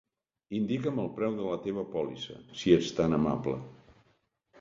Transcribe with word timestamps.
Indica'm 0.59 1.01
el 1.03 1.11
preu 1.19 1.35
de 1.39 1.45
la 1.47 1.59
teva 1.65 1.83
pòlissa, 1.91 2.39
si 2.61 2.73
ets 2.79 2.89
tan 3.01 3.15
amable. 3.19 3.55